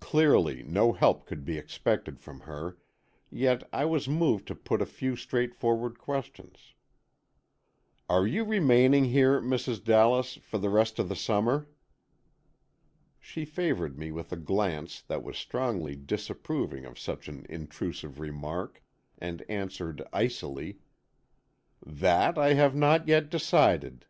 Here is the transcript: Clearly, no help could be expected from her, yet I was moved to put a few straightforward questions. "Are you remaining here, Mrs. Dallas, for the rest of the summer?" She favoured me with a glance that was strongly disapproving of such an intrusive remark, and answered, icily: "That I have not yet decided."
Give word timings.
Clearly, 0.00 0.62
no 0.62 0.92
help 0.92 1.24
could 1.24 1.46
be 1.46 1.56
expected 1.56 2.20
from 2.20 2.40
her, 2.40 2.76
yet 3.30 3.66
I 3.72 3.86
was 3.86 4.06
moved 4.06 4.46
to 4.48 4.54
put 4.54 4.82
a 4.82 4.84
few 4.84 5.16
straightforward 5.16 5.98
questions. 5.98 6.74
"Are 8.10 8.26
you 8.26 8.44
remaining 8.44 9.06
here, 9.06 9.40
Mrs. 9.40 9.82
Dallas, 9.82 10.34
for 10.34 10.58
the 10.58 10.68
rest 10.68 10.98
of 10.98 11.08
the 11.08 11.16
summer?" 11.16 11.66
She 13.18 13.46
favoured 13.46 13.98
me 13.98 14.12
with 14.12 14.32
a 14.32 14.36
glance 14.36 15.00
that 15.00 15.22
was 15.22 15.38
strongly 15.38 15.96
disapproving 15.96 16.84
of 16.84 16.98
such 16.98 17.26
an 17.26 17.46
intrusive 17.48 18.20
remark, 18.20 18.82
and 19.16 19.42
answered, 19.48 20.02
icily: 20.12 20.80
"That 21.86 22.36
I 22.36 22.52
have 22.52 22.74
not 22.76 23.08
yet 23.08 23.30
decided." 23.30 24.04